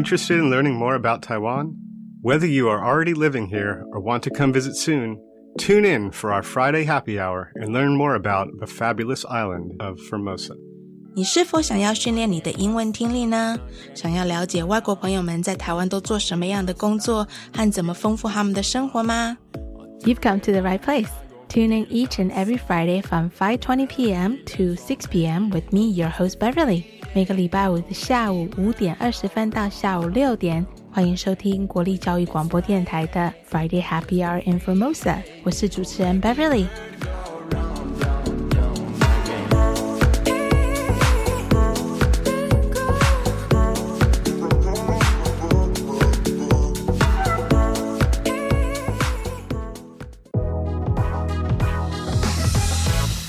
[0.00, 1.76] Interested in learning more about Taiwan?
[2.22, 5.16] Whether you are already living here or want to come visit soon,
[5.58, 9.98] tune in for our Friday happy hour and learn more about the fabulous island of
[10.10, 10.54] Formosa.
[11.14, 13.58] 你是否想要训练你的英文听力呢？
[13.94, 19.38] 想要了解外国朋友们在台湾都做什么样的工作和怎么丰富他们的生活吗？
[20.00, 21.08] You've come to the right place.
[21.48, 24.38] Tune in each and every Friday from 5:20 p.m.
[24.56, 25.48] to 6 p.m.
[25.50, 26.84] with me, your host Beverly.
[27.13, 35.17] 每个礼拜五的下午五点二十分到下午六点，欢迎收听国立教育广播电台的 Friday Happy Hour in Formosa。
[35.43, 36.67] 我是主持人 Beverly。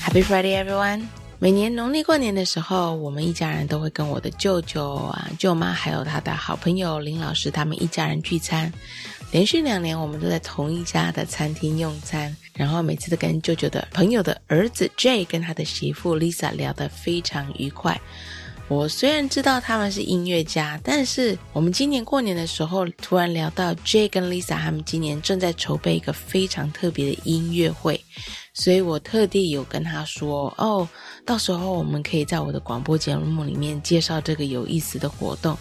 [0.05, 1.22] Happy Friday, everyone!
[1.43, 8.71] 每年农历过年的时候，我们一家人都会跟我的舅舅啊、舅妈，还有他的好朋友林老师他们一家人聚餐。
[9.29, 17.99] 连续两年，我们都在同一家的餐厅用餐，然后每次都跟舅舅的朋友的儿子 J 跟他的媳妇 Lisa 聊得非常愉快。
[18.69, 27.99] 我虽然知道他们是音乐家，但是我们今年过年的时候突然聊到 J 跟 Lisa 他们今年正在筹备一个非常特别的音乐会。
[28.53, 30.87] 所以我特地有跟他说哦，
[31.25, 35.57] 到时候我们可以在我的广播节目里面介绍这个有意思的活动。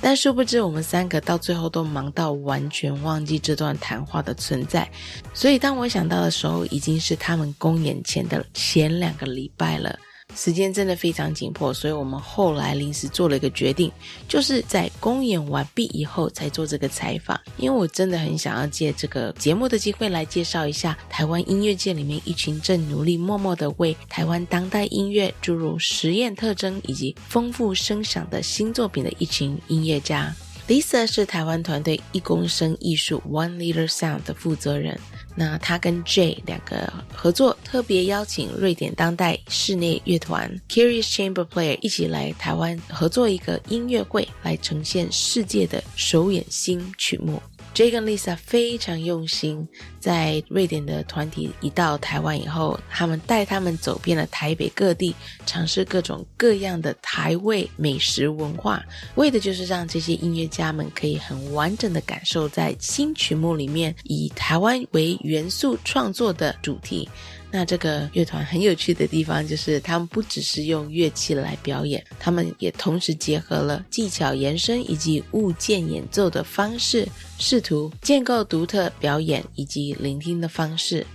[0.00, 4.90] 但殊不知，我们三个到最后都忙到完全忘记这段谈话的存在。
[5.32, 9.96] 所以当我想到的时候，已经是他们公演前的前两个礼拜了。
[10.34, 13.90] 时间真的非常紧迫，所以我们后来临时做了一个决定，
[14.26, 17.38] 就是在公演完毕以后才做这个采访。
[17.56, 30.34] 因为我真的很想要借这个节目的机会来介绍一下台湾音乐界里面一群正努力默默的为台湾当代音乐注入实验特征以及丰富声响的新作品的一群音乐家。
[30.68, 34.98] Lisa 是台湾团队一公升艺术 One Liter Sound 的负责人。
[35.34, 47.40] 那他跟 J 两个合作，特别邀请瑞典当代室内乐团 Curious Chamber Player 一起来台湾合作一个音乐会，来呈现世界的首演新曲目。
[47.74, 49.66] J 跟 Lisa 非常用心，
[49.98, 55.14] 在瑞典的团体一到台湾以后，他们带他们走遍了台北各地，
[55.46, 58.84] 尝试各种各样的台味美食文化，
[59.14, 67.08] 为的就是让这些音乐家们可以很完整的感受在新曲目里面以台湾为元素创作的主题。
[67.52, 77.06] 那这个乐团很有趣的地方就是，他们不只是用乐器来表演，他们也同时结合了技巧延伸以及物件演奏的方式，
[77.38, 81.06] 试图建构独特表演以及聆听的方式。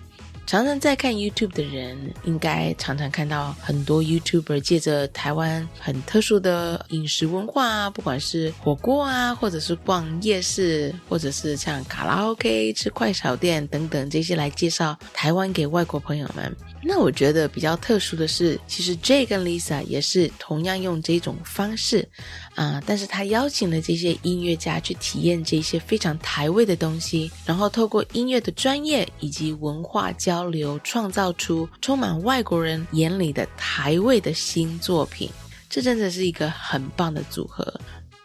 [0.47, 16.55] 常常在看 YouTube 的人，应该常常看到很多 YouTuber 借着台湾很特殊的饮食文化啊，不管是火锅啊，或者是逛夜市，或者是像卡拉 OK、吃快炒店等等这些来介绍台湾给外国朋友们。
[16.87, 22.07] 那我觉得比较特殊的是，其实 J 跟 Lisa 也是同样用这种方式，
[22.55, 35.29] 啊，但是他邀请了这些音乐家去体验这些非常台味的东西，然后透过音乐的专业以及文化交流，创造出充满外国人眼里的台味的新作品。
[35.69, 37.77] 这真的是一个很棒的组合。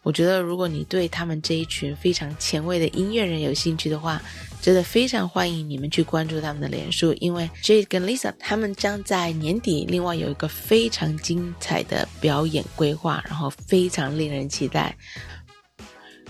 [0.03, 4.21] 我觉得，如果你对他们这一群非常前卫的音乐人有兴趣的话，
[4.61, 14.97] 真的非常欢迎你们去关注他们的脸书，因为 Jade 跟 Lisa 他们将在年底另外有一个非常精彩的表演规划，然后非常令人期待。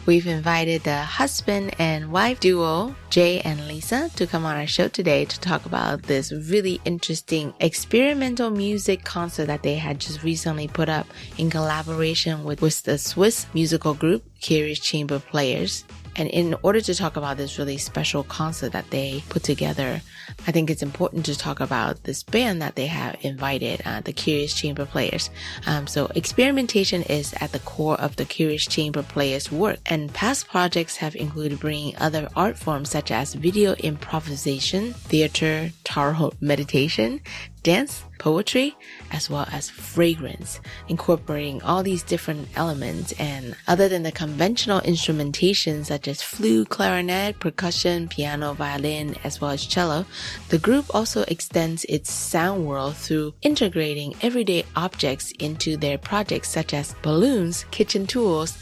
[0.04, 4.88] We've invited the husband and wife duo, Jay and Lisa, to come on our show
[4.88, 10.66] today to talk about this really interesting experimental music concert that they had just recently
[10.66, 11.06] put up
[11.38, 15.84] in collaboration with, with the Swiss musical group, Curious Chamber Players.
[16.16, 20.02] And in order to talk about this really special concert that they put together,
[20.46, 24.12] I think it's important to talk about this band that they have invited, uh, the
[24.12, 25.30] Curious Chamber Players.
[25.66, 30.48] Um, so experimentation is at the core of the Curious Chamber Players work and past
[30.48, 37.20] projects have included bringing other art forms such as video improvisation, theater, tarot meditation,
[37.62, 38.76] dance, poetry,
[39.12, 43.12] as well as fragrance, incorporating all these different elements.
[43.18, 49.50] And other than the conventional instrumentation such as flute, clarinet, percussion, piano, violin, as well
[49.50, 50.06] as cello,
[50.48, 56.74] the group also extends its sound world through integrating everyday objects into their projects such
[56.74, 58.58] as balloons, kitchen tools,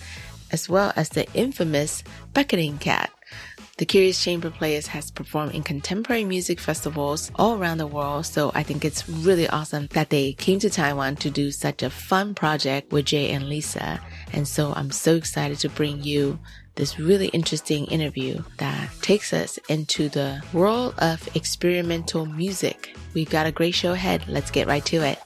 [0.53, 2.03] as well as the infamous
[2.35, 3.11] beckoning cat.
[3.81, 8.53] The Curious Chamber Players has performed in contemporary music festivals all around the world, so
[8.55, 12.35] I think it's really awesome that they came to Taiwan to do such a fun
[12.35, 13.99] project with Jay and Lisa.
[14.35, 16.39] And so I'm so excited to bring you
[16.75, 22.95] this really interesting interview that takes us into the world of experimental music.
[23.15, 24.29] We've got a great show ahead.
[24.29, 25.19] Let's get right to it.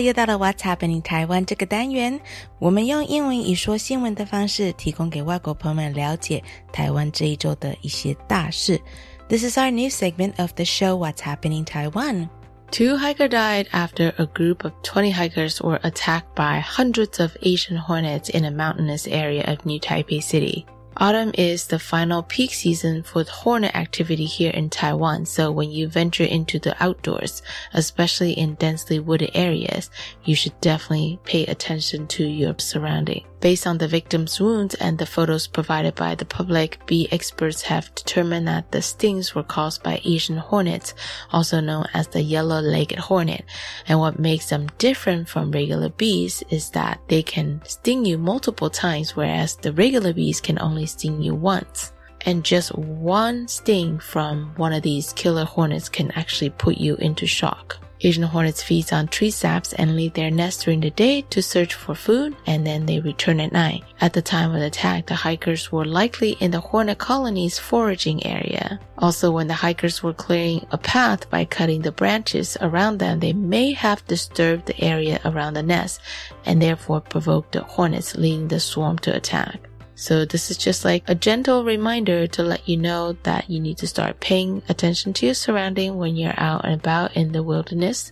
[0.00, 2.18] 又到了 What's Happening 台湾这个单元，
[2.58, 6.42] 我们用英文以说新闻的方式，提供给外国朋友们了解
[6.72, 8.80] 台湾这一周的一些大事。
[9.28, 12.28] This is our new segment of the show What's Happening Taiwan.
[12.70, 17.76] Two hikers died after a group of 20 hikers were attacked by hundreds of Asian
[17.76, 20.64] hornets in a mountainous area of New Taipei City.
[21.01, 25.25] Autumn is the final peak season for the hornet activity here in Taiwan.
[25.25, 27.41] So when you venture into the outdoors,
[27.73, 29.89] especially in densely wooded areas,
[30.23, 33.25] you should definitely pay attention to your surrounding.
[33.41, 37.93] Based on the victim's wounds and the photos provided by the public, bee experts have
[37.95, 40.93] determined that the stings were caused by Asian hornets,
[41.31, 43.43] also known as the yellow-legged hornet.
[43.87, 48.69] And what makes them different from regular bees is that they can sting you multiple
[48.69, 51.93] times, whereas the regular bees can only sting you once.
[52.23, 57.25] And just one sting from one of these killer hornets can actually put you into
[57.25, 57.79] shock.
[58.03, 61.75] Asian hornets feed on tree saps and leave their nest during the day to search
[61.75, 63.83] for food, and then they return at night.
[63.99, 68.25] At the time of the attack, the hikers were likely in the hornet colony's foraging
[68.25, 68.79] area.
[68.97, 73.33] Also, when the hikers were clearing a path by cutting the branches around them, they
[73.33, 76.01] may have disturbed the area around the nest
[76.45, 79.70] and therefore provoked the hornets, leading the swarm to attack.
[80.00, 83.78] So this is just like a gentle reminder to let you know that you need
[83.78, 88.08] to start paying attention to your surrounding when you're out and about in the wilderness.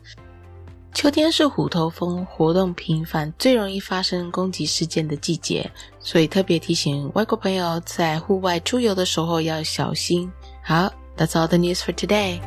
[0.94, 10.30] 秋天是虎头蜂活动频繁、最容易发生攻击事件的季节，所以特别提醒外国朋友在户外出游的时候要小心。
[10.62, 12.40] 好，That's all the news for today.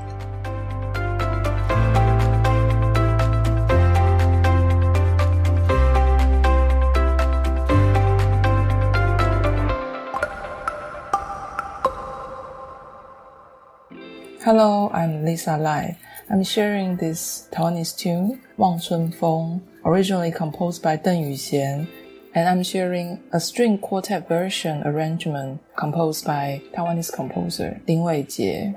[14.44, 15.96] Hello, I'm Lisa Lai.
[16.28, 21.86] I'm sharing this Taiwanese tune, Wang Chun Feng, originally composed by Deng Yuxian,
[22.34, 28.74] and I'm sharing a string quartet version arrangement composed by Taiwanese composer Lin Weijie.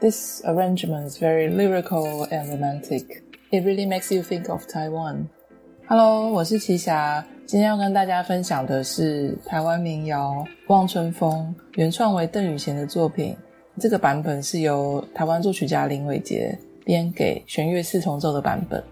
[0.00, 3.22] This arrangement is very lyrical and romantic.
[3.50, 5.28] It really makes you think of Taiwan.
[5.88, 13.36] Hello，我是奇霞，今天要跟大家分享的是台湾民谣《望春风》，原创为邓雨贤的作品。
[13.78, 18.82] 这个版本是由台湾作曲家林伟杰编给弦乐四重奏的版本。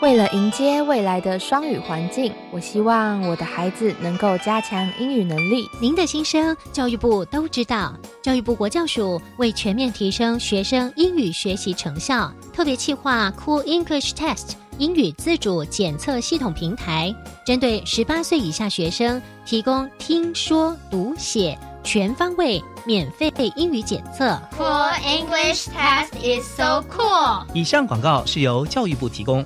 [0.00, 5.68] 为了迎接未来的双语环境，我希望我的孩子能够加强英语能力。
[5.78, 7.92] 您的心声，教育部都知道。
[8.22, 14.52] 教育部国教署为全面提升学生英语学习成效，特别企划 Cool English Test。
[14.78, 17.14] 英语自主检测系统平台，
[17.44, 24.40] 针对十八岁以下学生提供听说读写全方位免费英语检测。
[24.56, 27.44] Cool English test is so cool。
[27.52, 29.44] 以上广告是由教育部提供。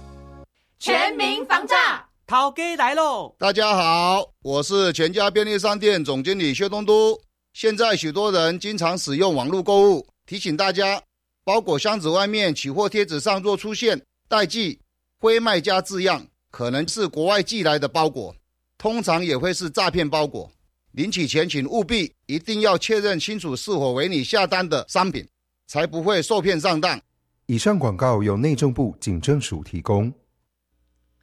[0.84, 2.06] 全民防诈。
[2.26, 3.34] 涛哥来喽！
[3.38, 7.18] 大家好，我是全家便利商店总经理薛东都。
[7.54, 11.02] 现在许多人经常使用网络购物，提醒大家，
[11.42, 13.98] 包裹箱子外面取货贴纸上若出现
[14.28, 14.78] 代寄、
[15.20, 18.36] 非卖家字样，可能是国外寄来的包裹，
[18.76, 20.52] 通常也会是诈骗包裹。
[20.92, 25.26] 领取前请务必一定要确认清楚是否为你下单的商品，
[25.66, 27.00] 才不会受骗上当。
[27.46, 30.12] 以上广告由内政部警政署提供。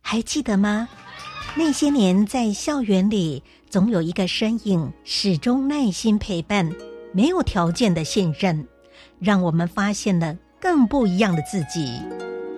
[0.01, 0.87] 还记得吗？
[1.55, 6.69] 那些年在校园里，总有一个身影始终耐心陪伴，
[7.13, 8.67] 没有条件的信任，
[9.19, 11.99] 让我们发现了更不一样的自己。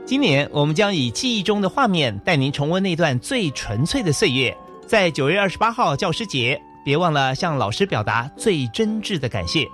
[0.06, 4.56] 今年我们将以记忆中的画面带您重温那段最纯粹的岁月。
[4.86, 9.68] 在九月二十八号教师节，别忘了向老师表达最真挚的感谢。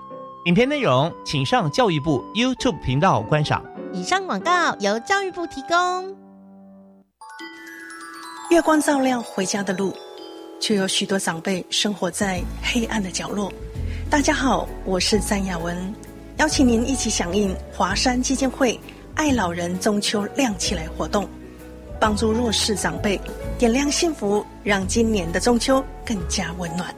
[0.46, 3.64] 影片内容请上教育部 YouTube 频道观赏。
[3.92, 6.19] 以上广告由教育部提供。
[8.50, 9.96] 月光照亮回家的路，
[10.60, 13.54] 却有许多长辈生活在黑暗的角落。
[14.10, 15.94] 大家好，我是詹雅文，
[16.38, 18.80] 邀请您一起响应华山基金会
[19.14, 21.30] “爱老人中秋亮起来”活动，
[22.00, 23.22] 帮助弱势长辈
[23.60, 26.92] 点亮幸福，让今年的中秋更加温暖。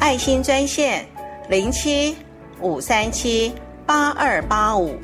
[0.00, 1.06] 爱心专线
[1.48, 2.16] 零七
[2.60, 3.54] 五三七
[3.86, 4.98] 八二八五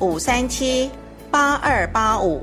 [0.00, 0.90] 五三七
[1.30, 2.42] 八二八五。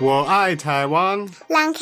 [0.00, 1.28] 我爱台湾。
[1.48, 1.72] 来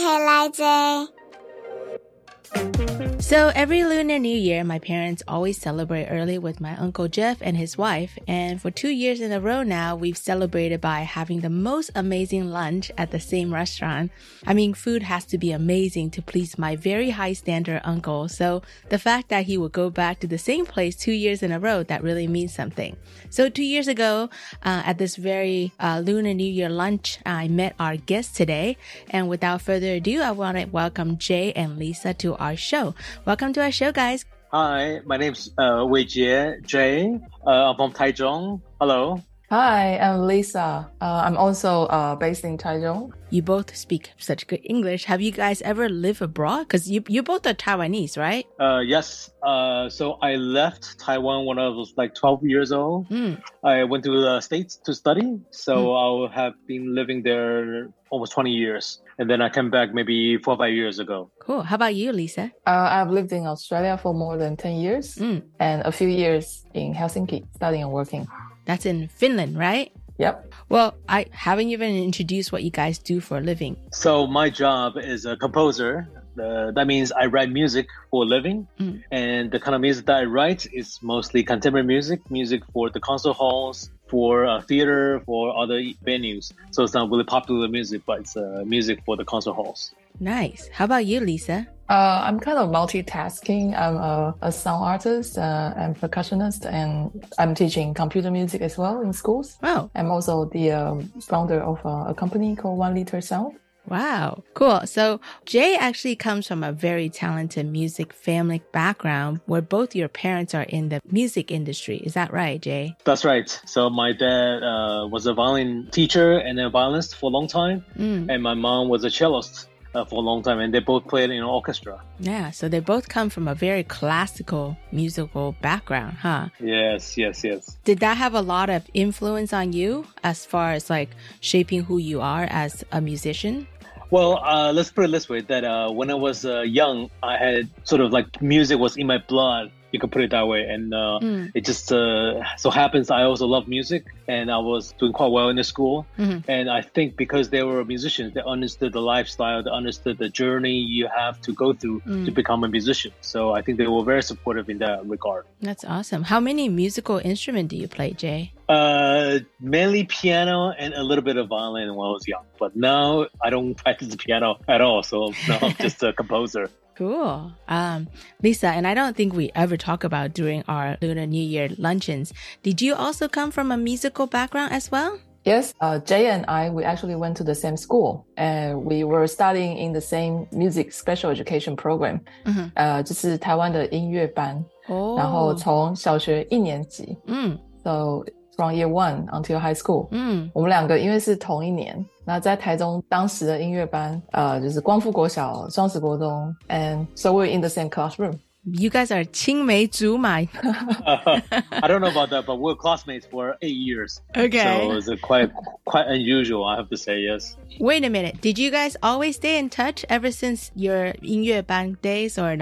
[3.23, 7.57] So every Lunar New Year, my parents always celebrate early with my Uncle Jeff and
[7.57, 8.19] his wife.
[8.27, 12.51] And for two years in a row now, we've celebrated by having the most amazing
[12.51, 14.11] lunch at the same restaurant.
[14.45, 18.29] I mean, food has to be amazing to please my very high standard uncle.
[18.29, 18.61] So
[18.91, 21.61] the fact that he would go back to the same place two years in a
[21.61, 22.97] row, that really means something.
[23.31, 24.31] So two years ago,
[24.65, 28.77] uh, at this very uh, Lunar New Year lunch, I met our guests today.
[29.11, 32.95] And without further ado, I want to welcome Jay and Lisa to our show.
[33.25, 34.25] Welcome to our show, guys.
[34.53, 37.19] Hi, my name's uh, Wei Jie Jay.
[37.47, 38.61] Uh, I'm from Taichung.
[38.81, 39.23] Hello.
[39.51, 40.91] Hi, I'm Lisa.
[41.01, 43.13] Uh, I'm also uh, based in Taichung.
[43.29, 45.05] You both speak such good English.
[45.05, 46.61] Have you guys ever lived abroad?
[46.69, 48.47] Because you you both are Taiwanese, right?
[48.59, 49.31] Uh, yes.
[49.43, 53.11] Uh, so I left Taiwan when I was like 12 years old.
[53.11, 53.43] Mm.
[53.63, 55.39] I went to the States to study.
[55.51, 56.31] So Mm.
[56.31, 59.02] I have been living there almost 20 years.
[59.19, 61.31] And then I came back maybe four or five years ago.
[61.41, 61.63] Cool.
[61.63, 62.51] How about you, Lisa?
[62.67, 65.43] Uh, I've lived in Australia for more than 10 years Mm.
[65.61, 68.27] and a few years in Helsinki, studying and working.
[68.67, 69.93] That's in Finland, right?
[70.19, 70.53] Yep.
[70.69, 73.77] Well, I haven't even introduced what you guys do for a living.
[73.93, 76.09] So my job is a composer.
[76.41, 79.03] Uh, that means I write music for a living, Mm.
[79.11, 83.01] and the kind of music that I write is mostly contemporary music, music for the
[83.01, 86.53] concert halls, for uh, theater, for other venues.
[86.71, 89.81] So it's not really popular music, but it's uh, music for the concert halls.
[90.21, 90.69] Nice.
[90.77, 91.67] How about you, Lisa?
[91.89, 93.65] Uh, I'm kind of multitasking.
[93.85, 99.01] I'm a, a sound artist uh, and percussionist, and I'm teaching computer music as well
[99.01, 99.59] in schools.
[99.63, 99.91] Wow.
[99.95, 103.57] I'm also the um, founder of uh, a company called One Litre Sound.
[103.89, 104.43] Wow.
[104.55, 104.81] Cool.
[104.87, 110.55] So Jay actually comes from a very talented music family background where both your parents
[110.55, 111.97] are in the music industry.
[111.99, 112.97] Is that right, Jay?
[113.05, 113.49] That's right.
[113.67, 117.85] So my dad uh, was a violin teacher and a violinist for a long time,
[117.99, 118.31] Mm.
[118.31, 121.29] and my mom was a cellist uh, for a long time, and they both played
[121.31, 122.01] in an orchestra.
[122.19, 122.51] Yeah.
[122.51, 126.49] So they both come from a very classical musical background, huh?
[126.61, 127.77] Yes, yes, yes.
[127.85, 131.11] Did that have a lot of influence on you as far as like
[131.41, 133.67] shaping who you are as a musician?
[134.13, 137.39] Well, uh, let's put it this way: that uh, when I was uh, young, I
[137.39, 139.73] had sort of like music was in my blood.
[139.93, 140.63] You could put it that way.
[140.75, 141.53] And uh, Mm.
[141.55, 145.49] it just uh, so happens I also love music, and I was doing quite well
[145.51, 146.07] in the school.
[146.19, 146.45] Mhm.
[146.49, 150.77] And I think because they were musicians, they understood the lifestyle, they understood the journey
[150.99, 152.25] you have to go through Mm.
[152.27, 153.13] to become a musician.
[153.21, 155.45] So I think they were very supportive in that regard.
[155.61, 156.23] That's awesome.
[156.25, 158.53] How many musical instrument do you play, Jay?
[158.69, 162.45] Uh, mainly piano and a little bit of violin when I was young.
[162.59, 165.03] But now I don't practice the piano at all.
[165.03, 166.71] So now I'm just a composer.
[167.02, 167.52] Cool.
[167.68, 168.08] Um,
[168.42, 172.34] Lisa, and I don't think we ever talk about during our Lunar New Year luncheons.
[172.64, 175.20] Did you also come from a musical background as well?
[175.44, 179.28] Yes, uh, Jay and I, we actually went to the same school and we were
[179.28, 182.20] studying in the same music special education program.
[182.44, 198.40] 嗯哼呃，就是台湾的音乐班，哦然后从小学一年级，嗯，so from year one until high school，嗯，我们两个因为是同一年，那在台中当时的音乐班，呃，就是光复国小、双实国中，and so we're in the same classroom.
[198.70, 200.40] You guys are 青梅竹马。
[200.40, 200.48] I
[201.88, 204.20] don't know about that, but we're classmates for eight years.
[204.36, 204.60] Okay.
[204.60, 205.52] So it's a quite
[205.86, 207.22] quite unusual, I have to say.
[207.22, 207.56] Yes.
[207.80, 208.42] Wait a minute.
[208.42, 212.58] Did you guys always stay in touch ever since your 音乐班 days or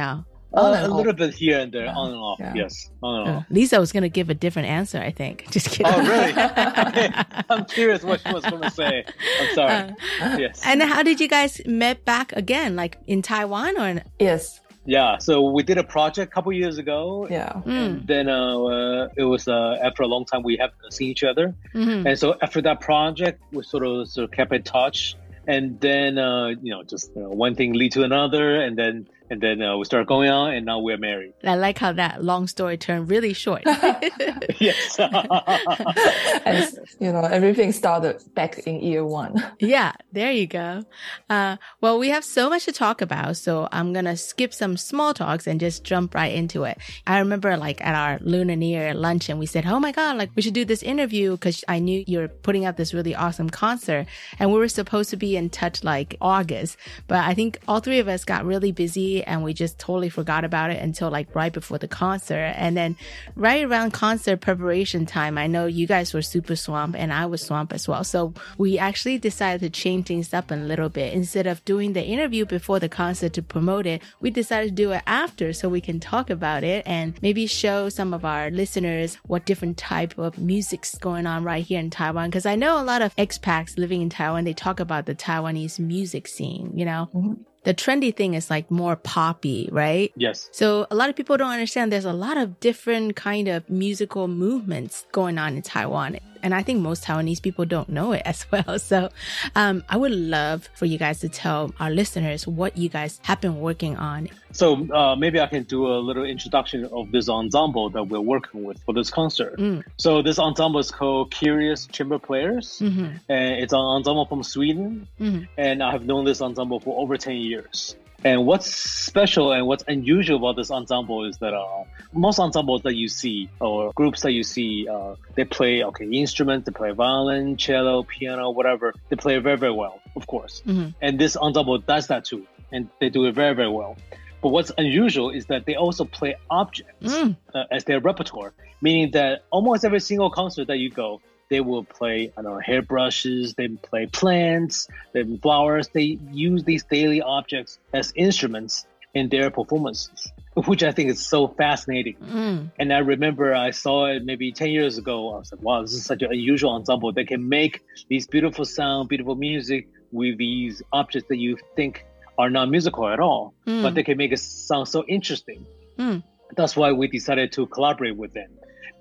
[0.52, 0.62] No?
[0.62, 2.38] Uh, a little bit here and there, on and off.
[2.40, 2.52] Yeah.
[2.54, 3.44] Yes, on and Uh, off.
[3.50, 5.46] Lisa was going to give a different answer, I think.
[5.50, 5.86] Just kidding.
[5.92, 6.32] Oh, really?
[7.50, 9.04] I'm curious what she was going to say.
[9.40, 9.94] I'm sorry.
[10.40, 10.60] yes.
[10.64, 12.76] And how did you guys met back again?
[12.76, 14.02] Like in Taiwan or?
[14.18, 14.60] Yes.
[14.86, 17.26] Yeah, so we did a project a couple years ago.
[17.30, 17.52] Yeah.
[17.66, 17.68] Mm.
[17.68, 21.22] And then uh, uh, it was uh, after a long time we haven't seen each
[21.22, 21.54] other.
[21.74, 22.06] Mhm.
[22.08, 25.16] And so after that project, we sort of sort of kept in touch.
[25.46, 29.40] And then uh, you know, just uh, one thing lead to another, and then and
[29.40, 31.34] then uh, we started going on, and now we're married.
[31.44, 33.62] I like how that long story turned really short.
[34.58, 34.98] yes.
[34.98, 39.40] and you know, everything started back in year one.
[39.60, 40.82] yeah, there you go.
[41.28, 45.14] Uh, well, we have so much to talk about, so I'm gonna skip some small
[45.14, 46.78] talks and just jump right into it.
[47.06, 50.30] I remember like at our Lunar New Year luncheon, we said, "Oh my god, like
[50.34, 53.48] we should do this interview because I knew you were putting up this really awesome
[53.48, 54.06] concert,
[54.40, 56.76] and we were supposed to be in touch like August,
[57.06, 60.44] but I think all three of us got really busy and we just totally forgot
[60.44, 62.96] about it until like right before the concert, and then
[63.36, 67.42] right around concert preparation time, I know you guys were super swamped and I was
[67.42, 68.04] swamped as well.
[68.04, 71.12] So we actually decided to change things up a little bit.
[71.14, 74.92] Instead of doing the interview before the concert to promote it, we decided to do
[74.92, 79.16] it after so we can talk about it and maybe show some of our listeners
[79.26, 82.30] what different type of music's going on right here in Taiwan.
[82.30, 85.78] Cause I know a lot of expats living in Taiwan, they talk about the Taiwanese
[85.78, 87.08] music scene, you know?
[87.14, 87.42] Mm-hmm.
[87.64, 90.12] The trendy thing is like more poppy, right?
[90.16, 90.48] Yes.
[90.52, 94.28] So a lot of people don't understand there's a lot of different kind of musical
[94.28, 96.18] movements going on in Taiwan.
[96.42, 98.78] And I think most Taiwanese people don't know it as well.
[98.78, 99.10] So
[99.54, 103.40] um, I would love for you guys to tell our listeners what you guys have
[103.40, 104.28] been working on.
[104.52, 108.64] So uh, maybe I can do a little introduction of this ensemble that we're working
[108.64, 109.56] with for this concert.
[109.58, 109.84] Mm.
[109.96, 113.20] So this ensemble is called Curious Chamber Players, Mhm.
[113.28, 115.06] and it's an ensemble from Sweden.
[115.20, 115.46] Mhm.
[115.56, 117.94] And I have known this ensemble for over ten years.
[118.22, 122.94] And what's special and what's unusual about this ensemble is that uh, most ensembles that
[122.94, 127.56] you see or groups that you see, uh, they play okay instruments, they play violin,
[127.56, 128.92] cello, piano, whatever.
[129.08, 130.62] They play very very well, of course.
[130.66, 130.94] Mhm.
[131.00, 133.96] And this ensemble does that too, and they do it very very well.
[134.42, 137.36] But what's unusual is that they also play objects Mm.
[137.54, 141.84] uh, as their repertoire, meaning that almost every single concert that you go, they will
[141.84, 145.88] play, I don't know, hairbrushes, they play plants, they flowers.
[145.88, 151.48] They use these daily objects as instruments in their performances, which I think is so
[151.48, 152.14] fascinating.
[152.16, 152.70] Mm.
[152.78, 155.34] And I remember I saw it maybe 10 years ago.
[155.34, 157.12] I was like, wow, this is such an unusual ensemble.
[157.12, 162.06] They can make these beautiful sound, beautiful music with these objects that you think
[162.38, 163.82] are not musical at all, Mm.
[163.82, 165.66] but they can make it sound so interesting.
[165.98, 166.22] Mm.
[166.56, 168.50] That's why we decided to collaborate with them.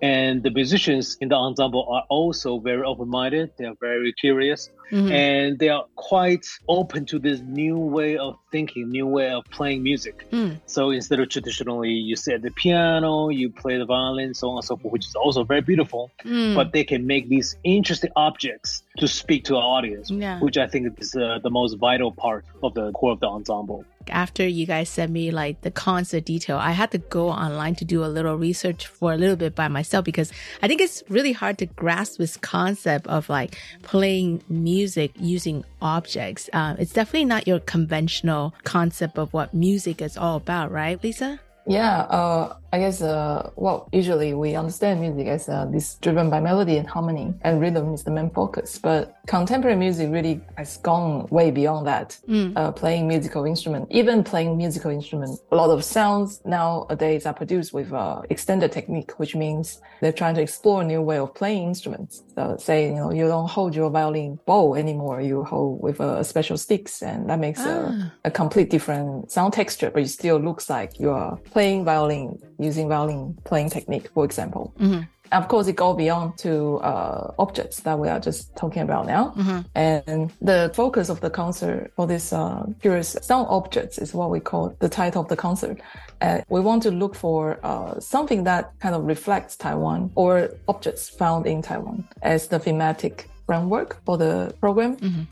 [0.01, 3.51] And the musicians in the ensemble are also very open-minded.
[3.57, 5.11] They are very curious Mhm.
[5.11, 9.83] and they are quite open to this new way of thinking, new way of playing
[9.83, 10.25] music.
[10.31, 10.59] Mm.
[10.65, 14.57] So instead of traditionally you sit at the piano, you play the violin, so on
[14.57, 16.55] and so forth, which is also very beautiful, Mm.
[16.55, 20.39] but they can make these interesting objects to speak to our audience, Yeah.
[20.39, 23.85] which I think is uh, the most vital part of the core of the ensemble.
[24.09, 27.85] After you guys sent me like the concert detail, I had to go online to
[27.85, 30.31] do a little research for a little bit by myself because
[30.63, 34.78] I think it's really hard to grasp this concept of like playing music
[35.17, 36.49] using objects.
[36.53, 41.39] Um, it's definitely not your conventional concept of what music is all about, right, Lisa?
[41.67, 46.39] Yeah, uh, I guess uh, well, usually we understand music as uh, this driven by
[46.39, 48.77] melody and harmony, and rhythm is the main focus.
[48.77, 52.17] But contemporary music really has gone way beyond that.
[52.27, 52.53] Mm.
[52.55, 57.73] Uh, playing musical instrument, even playing musical instrument, a lot of sounds nowadays are produced
[57.73, 61.63] with uh, extended technique, which means they're trying to explore a new way of playing
[61.67, 62.23] instruments.
[62.35, 66.21] So say you know you don't hold your violin bow anymore, you hold with uh,
[66.23, 68.11] special sticks, and that makes a, Ah.
[68.25, 72.87] a complete different sound texture, but it still looks like you are playing violin using
[72.89, 74.73] violin playing technique, for example.
[74.79, 75.07] Mhm.
[75.31, 79.33] Of course, it goes beyond to uh, objects that we are just talking about now.
[79.37, 79.65] Mhm.
[79.75, 84.39] And the focus of the concert for this uh, curious sound objects is what we
[84.39, 85.77] call the title of the concert.
[86.21, 91.09] Uh, we want to look for uh, something that kind of reflects Taiwan or objects
[91.09, 94.91] found in Taiwan as the thematic framework for the program.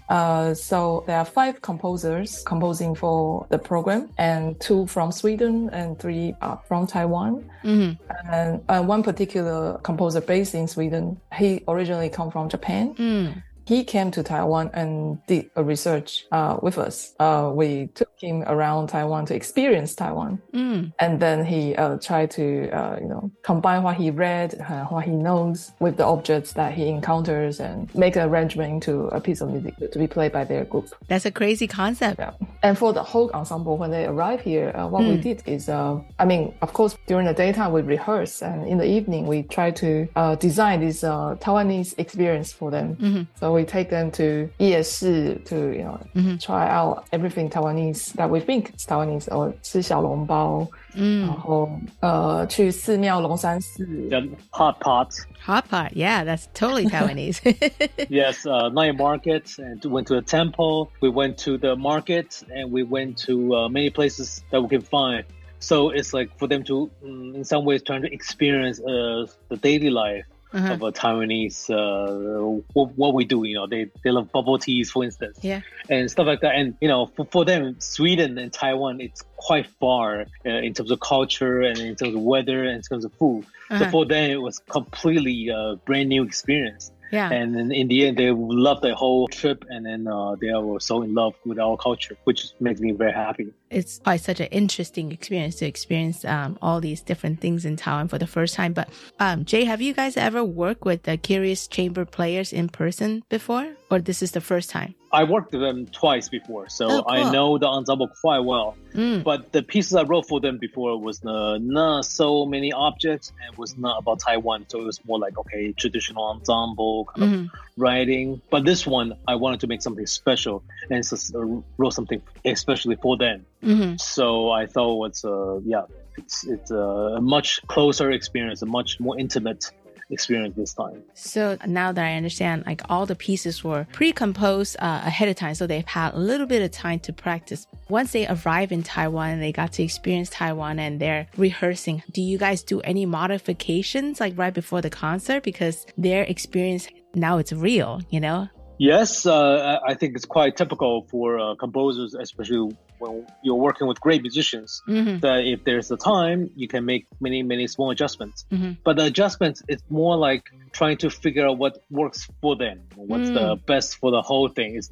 [0.10, 6.00] Uh, so there are five composers composing for the program, and two from Sweden and
[6.00, 7.34] three are from Taiwan.
[7.64, 7.92] Mhm.
[8.34, 11.06] And uh, one particular composer based in Sweden,
[11.40, 12.96] he originally come from Japan.
[12.96, 13.44] Mm.
[13.68, 17.14] He came to Taiwan and did a research uh, with us.
[17.20, 20.94] Uh, we took him around Taiwan to experience Taiwan, Mm.
[21.00, 25.04] and then he uh, tried to, uh, you know, combine what he read, uh, what
[25.04, 29.42] he knows, with the objects that he encounters, and make an arrangement to a piece
[29.42, 30.88] of music to be played by their group.
[31.10, 32.20] That's a crazy concept.
[32.20, 32.32] Yeah.
[32.64, 35.24] And for the whole ensemble, when they arrive here, uh, what we Mm.
[35.24, 38.86] did is, uh, I mean, of course, during the daytime we rehearse, and in the
[38.98, 42.96] evening we try to uh, design this uh, Taiwanese experience for them.
[42.96, 43.28] Mhm.
[43.40, 46.39] So we take them to 夜市 to you know Mhm.
[46.41, 51.69] try out everything Taiwanese that we think is Taiwanese, or 吃小笼包，嗯然后
[52.01, 53.85] 呃去寺庙龙山寺。
[54.11, 55.09] Yeah, hot pot.
[55.45, 55.93] Hot pot.
[55.97, 57.41] Yeah, that's totally Taiwanese.
[58.09, 60.91] yes, uh, night market, and went to a temple.
[61.01, 64.83] We went to the market, and we went to uh, many places that we can
[64.83, 65.25] find.
[65.59, 69.57] So it's like for them to, mm, in some ways, trying to experience uh, the
[69.57, 70.74] daily life uh-huh.
[70.74, 71.70] of a Taiwanese.
[71.70, 75.62] Uh, what, what we do, you know, they they love bubble teas, for instance yeah.
[75.90, 76.56] and stuff like that.
[76.56, 80.92] And you know, for, for them, Sweden and Taiwan, it's quite far uh, in terms
[80.92, 83.46] of culture and in terms of weather and in terms of food.
[83.70, 83.80] Uh-huh.
[83.80, 86.92] So for them, it was completely a brand new experience.
[87.12, 87.32] Yeah.
[87.32, 90.82] And then in the end, they loved the whole trip, and then uh, they were
[90.82, 93.54] so in love with our culture, which makes me very happy.
[93.70, 98.08] It's quite such an interesting experience to experience um, all these different things in Taiwan
[98.08, 98.74] for the first time.
[98.74, 103.24] But um, Jay, have you guys ever worked with the Curious Chamber players in person
[103.30, 104.96] before, or this is the first time?
[105.12, 108.76] I worked with them twice before, so Oh, I know the ensemble quite well.
[108.94, 109.24] Mm.
[109.24, 113.56] But the pieces I wrote for them before was uh, not so many objects and
[113.58, 114.66] was not about Taiwan.
[114.68, 117.50] So it was more like, okay, traditional ensemble kind of Mhm.
[117.78, 118.42] writing.
[118.50, 122.96] But this one, I wanted to make something special and so, uh, wrote something especially
[122.98, 123.46] for them.
[123.64, 124.00] Mhm.
[124.00, 125.84] So I thought it's, uh, yeah,
[126.18, 129.72] it's, it's a much closer experience, a much more intimate
[130.10, 131.04] experience this time.
[131.16, 135.54] So now that I understand, like all the pieces were pre-composed uh, ahead of time,
[135.56, 137.68] so they've had a little bit of time to practice.
[137.90, 142.04] Once they arrive in Taiwan, and they got to experience Taiwan, and they're rehearsing.
[142.12, 147.38] Do you guys do any modifications like right before the concert because their experience now
[147.38, 148.48] it's real, you know?
[148.80, 153.88] Yes, uh, I I think it's quite typical for uh, composers, especially when you're working
[153.88, 155.22] with great musicians, Mhm.
[155.22, 158.46] that if there's the time, you can make many, many small adjustments.
[158.52, 158.78] Mhm.
[158.84, 163.30] But the adjustments, it's more like trying to figure out what works for them, what's
[163.30, 163.66] the Mm.
[163.66, 164.76] best for the whole thing.
[164.76, 164.90] It's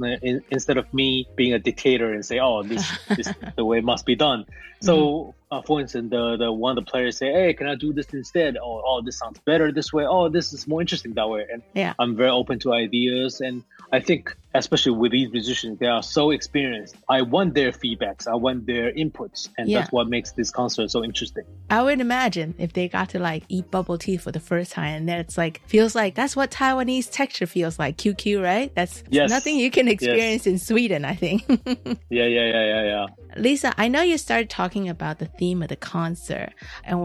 [0.50, 2.86] instead of me being a dictator and say, "Oh, this,
[3.18, 4.46] this is the way it must be done."
[4.86, 7.94] So, uh, for instance, the the one of the players say, "Hey, can I do
[7.94, 10.06] this instead?" Oh, oh, this sounds better this way.
[10.06, 11.46] Oh, this is more interesting that way.
[11.52, 11.94] And Yeah.
[12.00, 16.32] I'm very open to ideas, and I think especially with these musicians, they are so
[16.32, 16.96] experienced.
[17.10, 19.80] I want their feedbacks, I want their inputs, and Yeah.
[19.80, 21.44] that's what makes this concert so interesting.
[21.70, 24.96] I would imagine if they got to like eat bubble tea for the first time,
[25.00, 27.98] and then it's like feels like that's what Taiwanese texture feels like.
[27.98, 28.72] QQ, right?
[28.76, 29.30] That's Yes.
[29.30, 29.94] nothing you can Yes.
[29.96, 31.44] experience in Sweden, I think.
[32.10, 33.06] Yeah, yeah, yeah, yeah, yeah.
[33.37, 36.51] Lisa, I know you started talking about the theme of the concert,
[36.85, 36.99] and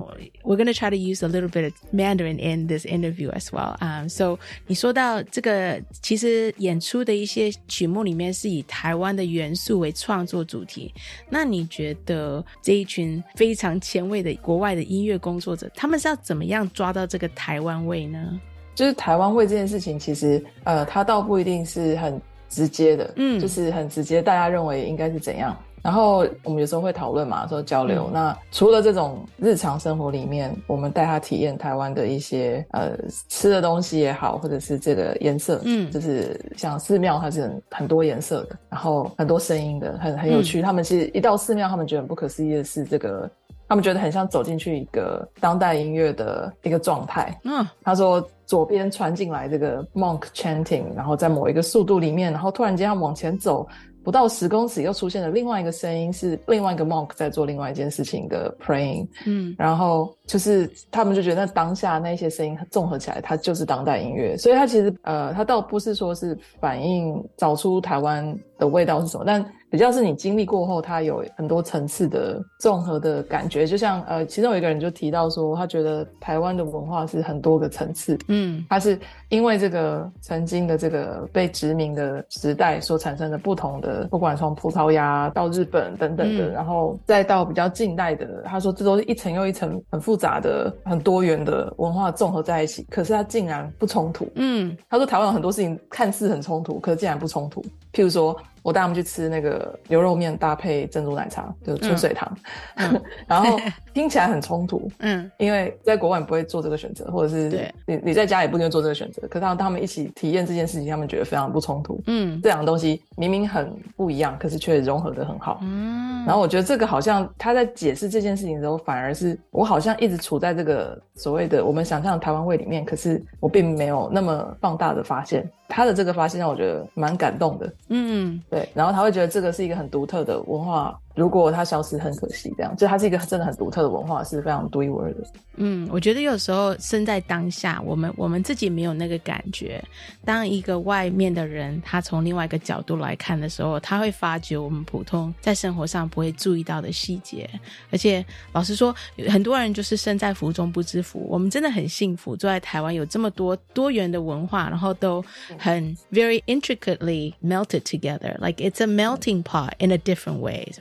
[0.43, 3.51] we're going to try to use a little bit of Mandarin in this interview as
[3.51, 3.75] well.
[3.79, 10.91] Um, so 你说到这个，其实演出的一些曲目里面是以台湾的元素为创作主题。
[11.29, 18.41] 那你觉得这一群非常前卫的国外的音乐工作者，他们是要怎么样抓到这个台湾味呢？
[18.73, 22.19] 就是台湾味这件事情，其实呃，它倒不一定是很
[22.49, 25.55] 直接的，嗯就是很直接，大家认为应该是怎样。
[25.82, 28.06] 然后我们有时候会讨论嘛，说交流。
[28.08, 32.96] 嗯那除了这种日常生活里面，我们带他体验台湾的一些呃
[33.28, 40.60] 吃的东西也好，或者是这个颜色，嗯就是像寺庙它是很很多颜色的，然后很多声音的，很很有趣。
[40.60, 43.30] 他们其实一到寺庙，他们觉得很不可思议的是这个
[43.68, 47.38] 他们觉得很像走进去一个当代音乐的一个状态。
[47.44, 53.66] 嗯，他说左边传进来这个 monk chanting，然后在某一个速度里面，然后突然间要往前走。
[54.02, 59.06] 不到十公尺，又出现了另外一个声音，是另外一个 monk 在做另外一件事情的 praying。
[59.26, 64.36] 嗯，然后就是他们就觉得当下那些声音综合起来，它就是当代音乐。
[64.36, 73.64] 所以它其实呃，它倒不是说是反映找出台湾的味道是什么，但比较是你经历过后，它有很多层次的综合的感觉。
[73.66, 78.18] 就像呃，其中有一个人就提到说，他觉得台湾的文化是很多个层次。
[78.28, 84.08] 嗯，它是因为这个曾经的这个被殖民的时代所产生的不同的。
[84.10, 94.28] 不管从葡萄牙到日本等等的，然后再到比较近代的，他说这都是一层又一层很复杂的、很多元的文化综合在一起，可是它竟然不冲突。
[94.34, 97.62] 嗯，他说台湾有很多事情看似很冲突，可是竟然不冲突。
[97.92, 98.36] 譬如说。
[98.62, 102.36] 我带他们去吃那个牛肉面搭配珍珠奶茶，就是春水堂，
[103.26, 103.58] 然后
[103.94, 125.48] 听起来很冲突， 嗯，因为在国外你不会做这个选择，或者是你你在家也不一定做这个选择，可是他们一起体验这件事情，他们觉得非常不冲突，嗯，这两个东西明明很不一样，可是却融合的很好，嗯，然后我觉得这个好像他在解释这件事情的时候，反而是我好像一直处在这个所谓的我们想象的台湾味里面，可是我并没有那么放大的发现。
[125.70, 130.98] 他的这个发现让我觉得蛮感动的，嗯，对，然后他会觉得这个是一个很独特的文化。
[131.20, 132.50] 如果它消失，很可惜。
[132.56, 135.22] 这样，就它是一个真的很独特的文化，是非常独一无二的。
[135.56, 139.84] 嗯，我觉得有时候身在当下，我们我们自己没有那个感觉。
[140.24, 147.46] 当一个外面的人，他从另外一个角度来看的时候，他会发觉我们普通在生活上不会注意到的细节。
[147.92, 148.94] 而且，老实说，
[149.28, 151.26] 很多人就是身在福中不知福。
[151.28, 155.22] 我们真的很幸福，坐在台湾有这么多多元的文化，然后都
[155.58, 160.76] 很 very intricately melted together, like it's a melting pot in a different ways,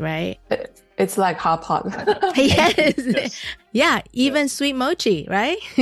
[0.50, 0.82] right?
[0.98, 1.86] It's like hot pot.
[2.36, 2.94] yes.
[2.98, 3.42] yes.
[3.72, 5.58] Yeah, even sweet mochi, right?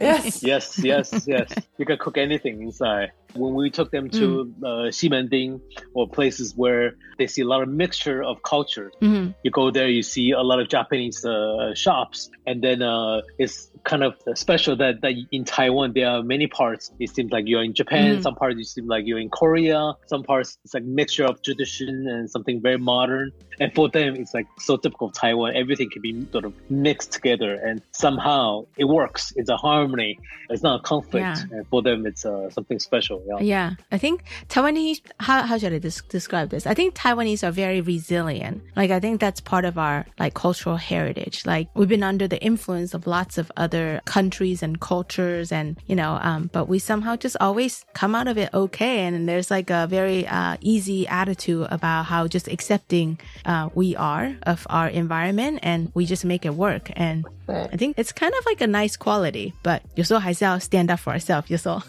[0.00, 0.42] yes.
[0.42, 1.52] Yes, yes, yes.
[1.76, 3.12] You can cook anything inside.
[3.34, 4.62] When we took them to mm.
[4.62, 5.60] uh, Ximending
[5.94, 9.32] or places where they see a lot of mixture of culture, mm-hmm.
[9.42, 13.70] you go there, you see a lot of Japanese uh, shops, and then uh, it's
[13.84, 16.90] kind of special that, that in Taiwan there are many parts.
[16.98, 18.18] It seems like you're in Japan.
[18.18, 18.22] Mm.
[18.22, 19.94] Some parts you seem like you're in Korea.
[20.06, 23.32] Some parts it's like mixture of tradition and something very modern.
[23.60, 25.54] And for them, it's like so typical of Taiwan.
[25.54, 29.32] Everything can be sort of mixed together, and somehow it works.
[29.36, 30.18] It's a harmony.
[30.48, 31.24] It's not a conflict.
[31.24, 31.58] Yeah.
[31.58, 33.21] And for them, it's uh, something special.
[33.26, 33.38] Yeah.
[33.40, 33.70] yeah.
[33.90, 35.00] I think Taiwanese.
[35.20, 36.66] How how should I des- describe this?
[36.66, 38.62] I think Taiwanese are very resilient.
[38.76, 41.46] Like I think that's part of our like cultural heritage.
[41.46, 45.96] Like we've been under the influence of lots of other countries and cultures, and you
[45.96, 49.04] know, um, but we somehow just always come out of it okay.
[49.06, 54.36] And there's like a very uh, easy attitude about how just accepting uh, we are
[54.42, 56.90] of our environment and we just make it work.
[56.96, 60.90] And I think it's kind of like a nice quality, but you so high, stand
[60.90, 61.50] up for ourselves.
[61.50, 61.82] You so.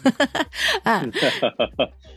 [0.84, 1.10] uh,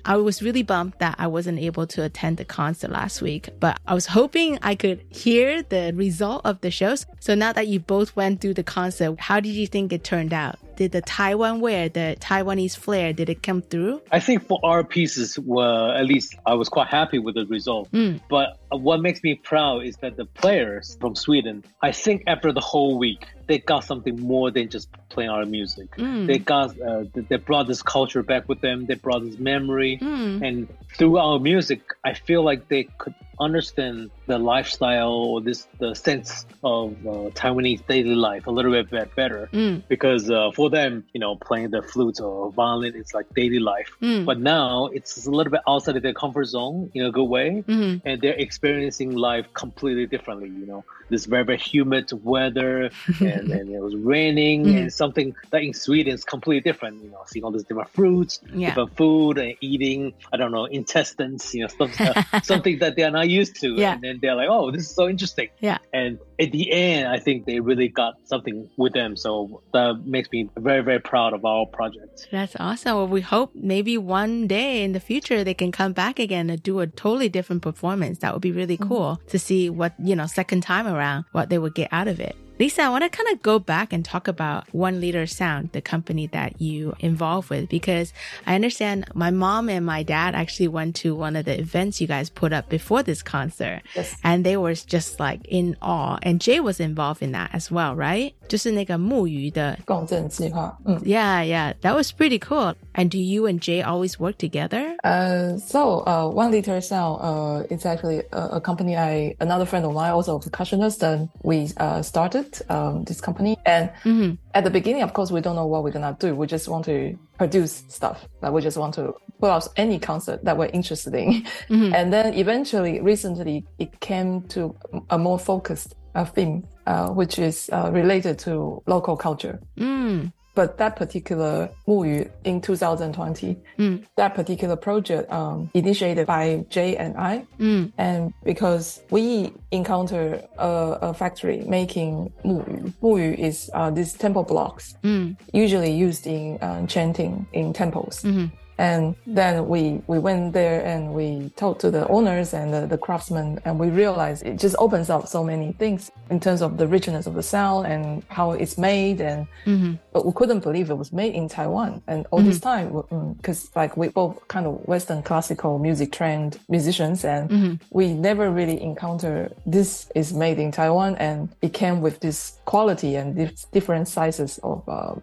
[0.06, 3.80] I was really bummed that I wasn't able to attend the concert last week, but
[3.86, 7.06] I was hoping I could hear the result of the shows.
[7.20, 10.34] So now that you both went through the concert, how did you think it turned
[10.34, 10.60] out?
[10.78, 14.00] Did the Taiwan wear, the Taiwanese flair, did it come through?
[14.12, 17.92] I think for our pieces, were at least I was quite happy with the result.
[17.92, 18.22] Mm.
[18.30, 22.62] But what makes me proud is that the players from Sweden, I think after the
[22.62, 25.90] whole week, they got something more than just playing our music.
[25.98, 26.28] Mm.
[26.28, 28.86] They got, uh, they brought this culture back with them.
[28.86, 30.48] They brought this memory, mm.
[30.48, 35.96] and through our music, I feel like they could understand the lifestyle or this the
[35.96, 39.82] sense of uh, Taiwanese daily life a little bit better mm.
[39.88, 43.90] because uh, for them, you know, playing the flute or violin, it's like daily life.
[44.02, 44.26] Mm.
[44.26, 47.64] But now it's a little bit outside of their comfort zone in a good way,
[47.68, 48.08] mm-hmm.
[48.08, 50.50] and they're experiencing life completely differently.
[50.50, 54.78] You know, this very very humid weather, and, and it was raining, Mm.
[54.78, 57.04] and something that in Sweden is completely different.
[57.04, 58.70] You know, seeing all these different fruits, Yeah.
[58.70, 60.14] different food, and eating.
[60.34, 61.54] I don't know intestines.
[61.54, 63.74] You know, stuff, uh, something that they are not used to.
[63.74, 63.94] Yeah.
[63.94, 65.50] And then they're like, oh, this is so interesting.
[65.60, 65.78] Yeah.
[65.94, 69.16] And at the end, I think they really got something with them.
[69.16, 72.28] So that makes me very, very proud of our project.
[72.32, 72.96] That's awesome.
[72.96, 76.62] Well, we hope maybe one day in the future they can come back again and
[76.62, 78.20] do a totally different performance.
[78.20, 78.88] That would be really mm-hmm.
[78.88, 82.20] cool to see what, you know, second time around, what they would get out of
[82.20, 82.36] it.
[82.60, 85.82] Lisa, I want to kind of go back and talk about One Litre Sound, the
[85.82, 88.14] company that you involved with, because
[88.48, 92.08] I understand my mom and my dad actually went to one of the events you
[92.08, 93.84] guys put up before this concert.
[93.96, 94.16] Yes.
[94.24, 96.18] And they were just like in awe.
[96.24, 98.34] And Jay was involved in that as well, right?
[98.48, 100.76] 就是那个木鱼的共振计划。
[100.86, 101.48] 嗯，Yeah, mm.
[101.48, 102.74] yeah, that was pretty cool.
[102.94, 104.96] And do you and Jay always work together?
[105.04, 109.86] Uh, so uh, One Litre Sound, uh, it's actually a, a company I another friend
[109.86, 113.58] of mine, also a percussionist, and we uh started um, this company.
[113.66, 114.36] And mm-hmm.
[114.54, 116.36] at the beginning of course we don't know what we're gonna do.
[116.36, 120.44] We just want to produce stuff like we just want to put out any concert
[120.44, 121.46] that we're interested in.
[121.70, 121.94] Mm-hmm.
[121.94, 124.76] and then eventually recently it came to
[125.10, 129.60] a more focused uh, theme uh, which is uh, related to local culture.
[129.78, 134.04] Mm but that particular movie in 2020, mm.
[134.16, 137.92] that particular project um, initiated by Jay and I, mm.
[138.00, 142.92] and because we encounter a, a factory making muyu.
[143.04, 145.38] Muyu is uh, these temple blocks, mm.
[145.54, 148.24] usually used in uh, chanting in temples.
[148.24, 148.50] -hmm.
[148.78, 152.98] And then we, we went there and we talked to the owners and the, the
[152.98, 156.88] craftsmen and we realized it just opens up so many things in terms of the
[156.88, 159.20] richness of the sound and how it's made.
[159.20, 159.94] And, mm-hmm.
[160.14, 162.04] but we couldn't believe it was made in Taiwan.
[162.08, 162.50] And all mm-hmm.
[162.50, 162.90] this time,
[163.38, 167.74] because mm, like we both kind of Western classical music trained musicians and mm-hmm.
[167.90, 173.16] we never really encounter this is made in Taiwan and it came with this quality
[173.16, 175.16] and dif- different sizes of, uh,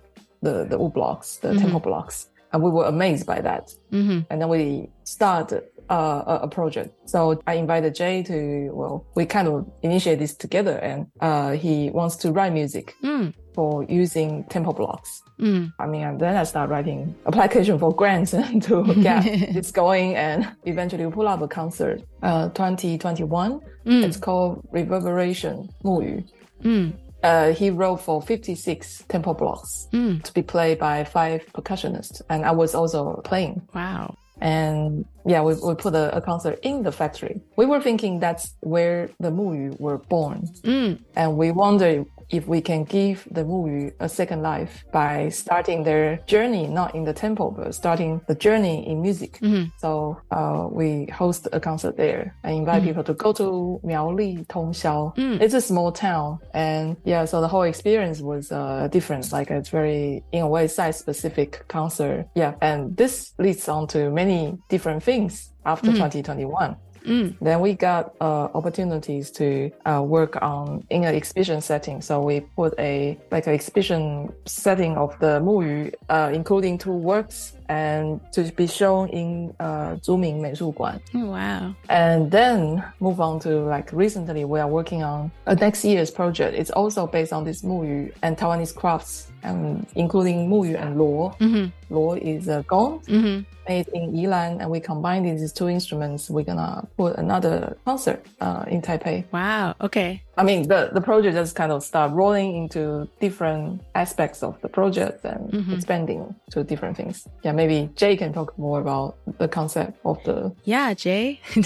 [0.42, 3.74] the, the wood blocks, the temple blocks and we were amazed by that.
[3.92, 4.20] Mm-hmm.
[4.30, 6.96] And then we started uh, a, project.
[7.10, 11.90] So I invited Jay to, well, we kind of initiate this together and, uh, he
[11.90, 13.34] wants to write music mm.
[13.54, 15.20] for using temple blocks.
[15.40, 15.72] Mm.
[15.80, 18.30] I mean, and then I start writing application for grants
[18.62, 23.60] to get this going and eventually pull up a concert, uh, 2021.
[23.84, 24.04] Mm.
[24.04, 26.24] It's called Reverberation 木鱼.
[26.62, 30.22] Mm uh, he wrote for 56 temple blocks mm.
[30.22, 32.20] to be played by five percussionists.
[32.28, 33.62] And I was also playing.
[33.74, 34.16] Wow.
[34.40, 37.40] And yeah, we, we put a, a concert in the factory.
[37.56, 40.48] We were thinking that's where the Muyu were born.
[40.64, 41.02] Mm.
[41.16, 46.16] And we wondered if we can give the Muyu a second life by starting their
[46.26, 49.38] journey, not in the temple, but starting the journey in music.
[49.40, 49.70] Mm-hmm.
[49.78, 52.88] So uh, we host a concert there and invite mm-hmm.
[52.88, 55.16] people to go to Miaoli Tongxiao.
[55.16, 55.40] Mm.
[55.40, 56.38] It's a small town.
[56.52, 59.30] And yeah, so the whole experience was uh, different.
[59.32, 62.28] Like it's very, in a way, site specific concert.
[62.34, 62.54] Yeah.
[62.60, 65.94] And this leads on to many different things after Mm.
[65.94, 66.76] 2021.
[67.04, 67.36] Mm.
[67.40, 72.00] Then we got uh, opportunities to uh, work on in an exhibition setting.
[72.00, 77.53] So we put a like an exhibition setting of the Muyu, uh, including two works,
[77.74, 81.00] and to be shown in uh, Zhuming Meishuguan.
[81.14, 81.74] Oh, wow.
[81.88, 86.56] And then move on to like recently we are working on a next year's project.
[86.56, 91.36] It's also based on this Muyu and Taiwanese crafts, um, including Muyu and Luo.
[91.38, 91.94] Mm-hmm.
[91.94, 93.42] Luo is uh, a gong mm-hmm.
[93.68, 96.30] made in Yilan and we combined these two instruments.
[96.30, 99.24] We're gonna put another concert uh, in Taipei.
[99.32, 99.74] Wow.
[99.80, 100.22] Okay.
[100.36, 104.68] I mean, the, the project just kind of start rolling into different aspects of the
[104.68, 105.74] project and Mhm.
[105.74, 107.26] expanding to different things.
[107.44, 110.52] Yeah, maybe Jay can talk more about the concept of the.
[110.64, 111.40] Yeah, Jay.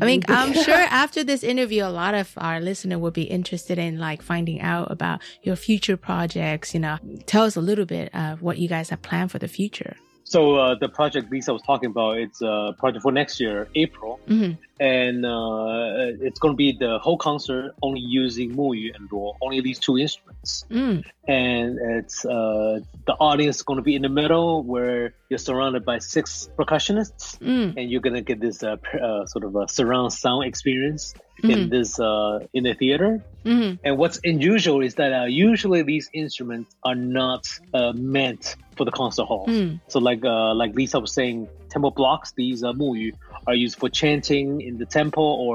[0.00, 3.78] I mean, I'm sure after this interview, a lot of our listener would be interested
[3.78, 6.74] in like finding out about your future projects.
[6.74, 9.48] You know, tell us a little bit of what you guys have planned for the
[9.48, 9.94] future.
[10.24, 14.18] So uh, the project Lisa was talking about, it's a project for next year, April,
[14.26, 14.56] Mhm.
[14.82, 19.60] And uh, it's going to be the whole concert only using Muyu and Luo, only
[19.60, 20.64] these two instruments.
[20.70, 21.04] Mm.
[21.28, 25.84] And it's uh, the audience is going to be in the middle where you're surrounded
[25.84, 27.76] by six percussionists, Mm.
[27.76, 31.14] and you're going to get this uh, uh, sort of a surround sound experience
[31.44, 31.70] in Mhm.
[31.70, 33.22] this uh, in the theater.
[33.44, 33.78] Mhm.
[33.84, 38.90] And what's unusual is that uh, usually these instruments are not uh, meant for the
[38.90, 39.46] concert hall.
[39.46, 39.80] Mm.
[39.92, 43.10] So like uh, like Lisa was saying, temple blocks, these uh, muyu
[43.48, 45.54] are used for chanting in the temple or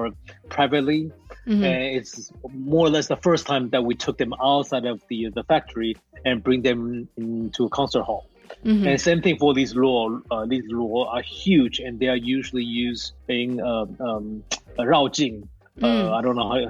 [0.55, 1.01] privately.
[1.47, 1.63] Mhm.
[1.67, 2.13] And it's
[2.71, 5.91] more or less the first time that we took them outside of the the factory
[6.27, 6.79] and bring them
[7.23, 8.23] into a concert hall.
[8.65, 8.85] Mhm.
[8.87, 10.21] And same thing for these luo.
[10.31, 13.05] Uh, these luo are huge, and they are usually used
[13.39, 14.25] in uh, um,
[14.79, 15.35] uh, raojing.
[15.79, 15.83] Mm.
[15.85, 16.61] Uh, I don't know how.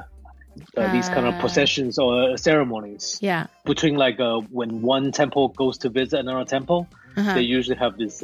[0.76, 1.42] Uh, these kind of Ah.
[1.44, 2.14] processions or
[2.48, 3.44] ceremonies Yeah.
[3.72, 6.82] between like uh, when one temple goes to visit another temple,
[7.18, 7.34] Uh-huh.
[7.36, 8.16] they usually have this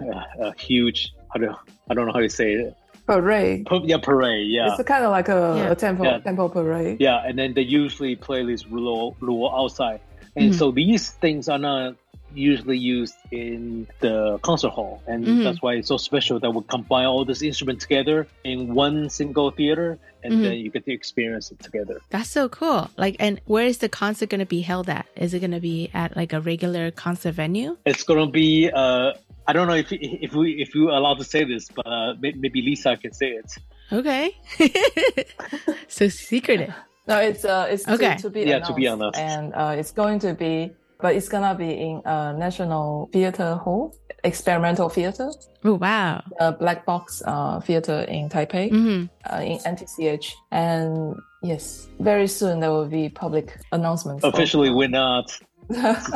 [0.00, 1.12] uh, uh, huge.
[1.32, 1.54] How do
[1.90, 2.76] I don't know how to say it.
[3.06, 3.66] Parade.
[3.66, 4.48] Pa- Yeah, parade.
[4.50, 5.70] Yeah, It's kind of like a, Yeah.
[5.72, 6.18] a temple Yeah.
[6.18, 6.96] temple parade.
[7.00, 10.00] yeah, and then they usually play this luo, luo outside,
[10.36, 10.58] and Mhm.
[10.58, 11.96] so these things are not
[12.34, 15.44] usually used in the concert hall, and Mhm.
[15.44, 19.50] that's why it's so special that we combine all these instruments together in one single
[19.52, 20.42] theater, and Mhm.
[20.42, 22.00] then you get to experience it together.
[22.10, 22.90] That's so cool.
[22.96, 25.06] Like, and where is the concert going to be held at?
[25.14, 27.76] Is it going to be at like a regular concert venue?
[27.86, 28.70] It's gonna be.
[28.72, 29.12] Uh,
[29.46, 32.62] I don't know if if we if you allowed to say this, but uh, maybe
[32.62, 33.50] Lisa can say it.
[33.92, 34.30] Okay.
[35.88, 36.72] so secretive.
[37.06, 38.16] No, it's uh, it's Okay.
[38.16, 39.18] to, to be Yeah, to be announced.
[39.20, 40.70] and uh, it's going to be,
[41.00, 45.30] but it's gonna be in uh, National Theatre Hall, experimental theater,
[45.66, 46.22] Oh, wow.
[46.40, 49.08] A Black Box uh, Theater in Taipei, Mhm.
[49.30, 54.24] uh, in NTCH, and yes, very soon there will be public announcements.
[54.24, 55.30] of- Officially, we're not.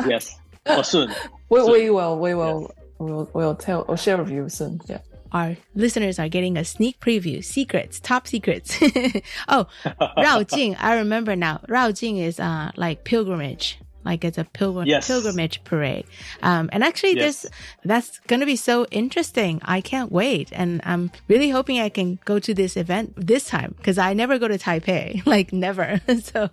[0.07, 0.35] yes.
[0.65, 1.09] Or soon.
[1.49, 1.71] we, soon.
[1.71, 4.81] we will, we will, we will, we'll tell or share with you soon.
[4.87, 4.99] Yeah.
[5.31, 8.77] Our listeners are getting a sneak preview, secrets, top secrets.
[9.47, 9.67] oh,
[10.17, 11.61] Rao Jing, I remember now.
[11.67, 13.79] Rao Jing is uh like pilgrimage.
[14.05, 15.07] Like it's a pilgrim Yes.
[15.07, 16.05] pilgrimage parade.
[16.41, 17.43] Um and actually Yes.
[17.43, 17.51] this
[17.83, 19.59] that's gonna be so interesting.
[19.63, 20.49] I can't wait.
[20.51, 24.37] And I'm really hoping I can go to this event this time because I never
[24.39, 25.25] go to Taipei.
[25.29, 26.01] Like never.
[26.23, 26.49] so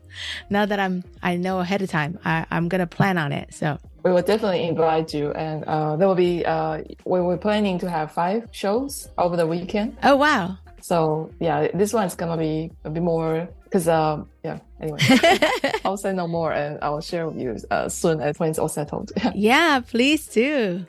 [0.51, 3.55] now that I'm I know ahead of time, I, I'm gonna plan on it.
[3.55, 7.79] So we will definitely invite you and uh, there will be uh, we were planning
[7.81, 10.59] to have five shows over the weekend Oh wow.
[10.81, 14.99] so yeah this one's gonna be a bit more because um yeah anyway
[15.85, 18.69] i'll say no more and i'll share with you uh, soon as when it's all
[18.69, 20.87] settled Yeah, please do.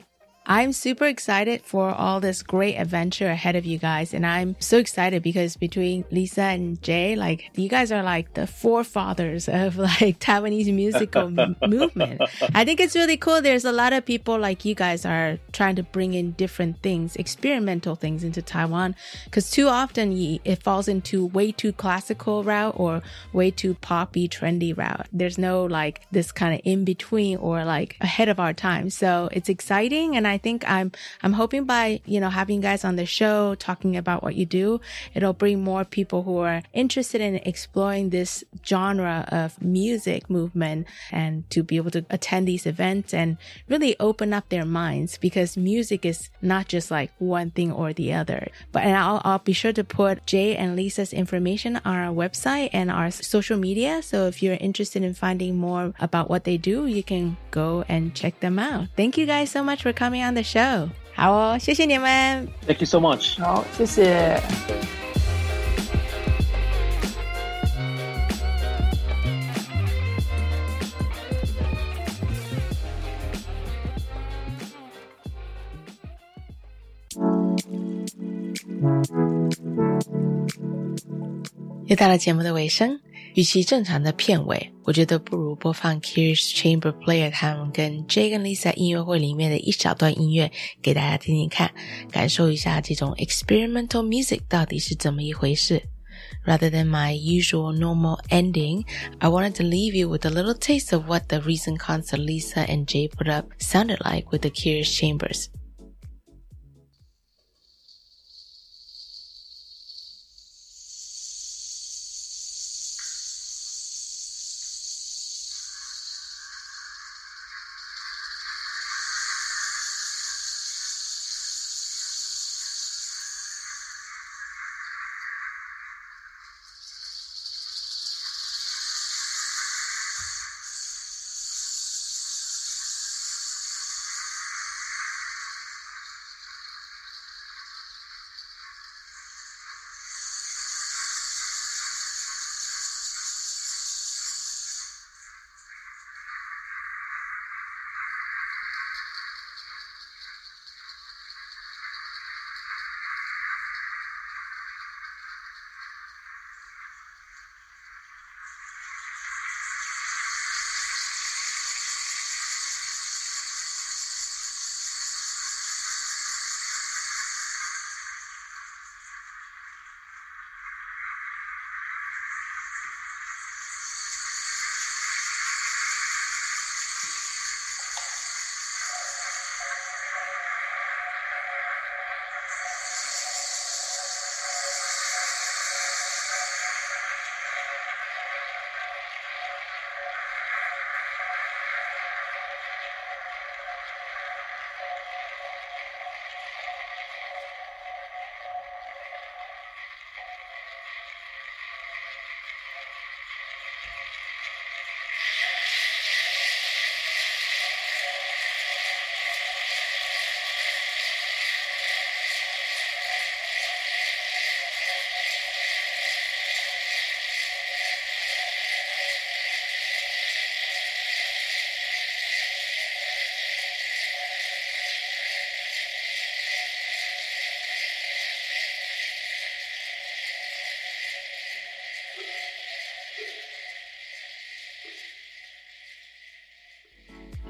[0.50, 4.14] I'm super excited for all this great adventure ahead of you guys.
[4.14, 8.46] And I'm so excited because between Lisa and Jay, like you guys are like the
[8.46, 11.28] forefathers of like Taiwanese musical
[11.68, 12.22] movement.
[12.54, 13.42] I think it's really cool.
[13.42, 17.14] There's a lot of people like you guys are trying to bring in different things,
[17.16, 18.96] experimental things into Taiwan.
[19.30, 23.02] Cause too often ye- it falls into way too classical route or
[23.34, 25.08] way too poppy, trendy route.
[25.12, 28.88] There's no like this kind of in between or like ahead of our time.
[28.88, 30.16] So it's exciting.
[30.16, 33.54] And I think I'm, I'm hoping by, you know, having you guys on the show,
[33.56, 34.80] talking about what you do,
[35.14, 41.48] it'll bring more people who are interested in exploring this genre of music movement and
[41.50, 43.36] to be able to attend these events and
[43.68, 48.12] really open up their minds because music is not just like one thing or the
[48.12, 48.48] other.
[48.72, 52.70] But and I'll, I'll be sure to put Jay and Lisa's information on our website
[52.72, 54.02] and our social media.
[54.02, 58.14] So if you're interested in finding more about what they do, you can go and
[58.14, 58.88] check them out.
[58.96, 60.89] Thank you guys so much for coming on the show.
[61.15, 62.47] 好哦，谢谢你们。
[62.65, 63.39] Thank you so much.
[63.39, 64.41] 好谢谢
[81.85, 82.99] 又到了节目的尾声，
[83.34, 90.50] 与其正常的片尾，我觉得不如播放 Curious Chamber Player 他们跟 Jay 跟 Lisa 音乐会里面的一小段音乐
[90.82, 91.70] 给大家听听看，
[92.10, 95.82] 感受一下这种 experimental music 到底是怎么一回事。
[96.44, 98.84] Rather than my usual normal ending,
[99.18, 102.66] I wanted to leave you with a little taste of what the recent concert Lisa
[102.66, 105.48] and Jay put up sounded like with the Curious Chambers.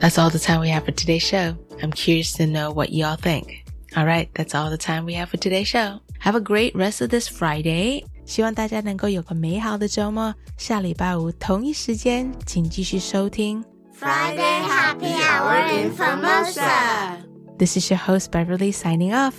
[0.08, 1.56] That's all the time we have for today's show.
[1.82, 3.66] I'm curious to know what y'all think.
[3.96, 6.00] All right, that's all the time we have for today's show.
[6.20, 8.06] Have a great rest of this Friday.
[8.26, 10.34] 希望大家能够有个美好的周末。
[10.58, 13.64] 下礼拜五同一时间，请继续收听
[14.00, 17.18] Friday Happy Hour in Formosa.
[17.58, 19.34] This is your host Beverly signing off.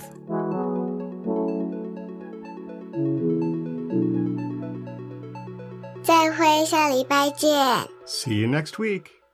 [6.03, 7.49] 再会，下礼拜见。
[8.05, 9.15] See you next week.